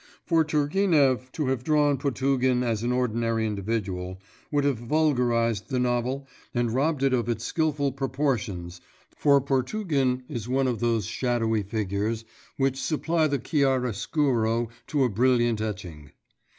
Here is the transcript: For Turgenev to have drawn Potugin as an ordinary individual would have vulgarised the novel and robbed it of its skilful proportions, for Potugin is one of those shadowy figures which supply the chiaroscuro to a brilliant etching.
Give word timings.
For 0.25 0.43
Turgenev 0.43 1.31
to 1.33 1.47
have 1.49 1.63
drawn 1.63 1.99
Potugin 1.99 2.63
as 2.63 2.81
an 2.81 2.91
ordinary 2.91 3.45
individual 3.45 4.19
would 4.51 4.63
have 4.63 4.79
vulgarised 4.79 5.67
the 5.69 5.77
novel 5.77 6.27
and 6.55 6.71
robbed 6.73 7.03
it 7.03 7.13
of 7.13 7.29
its 7.29 7.45
skilful 7.45 7.91
proportions, 7.91 8.81
for 9.15 9.39
Potugin 9.39 10.23
is 10.27 10.49
one 10.49 10.67
of 10.67 10.79
those 10.79 11.05
shadowy 11.05 11.61
figures 11.61 12.25
which 12.57 12.81
supply 12.81 13.27
the 13.27 13.37
chiaroscuro 13.37 14.69
to 14.87 15.03
a 15.03 15.07
brilliant 15.09 15.61
etching. 15.61 16.09